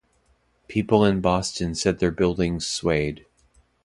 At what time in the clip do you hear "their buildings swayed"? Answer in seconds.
1.99-3.27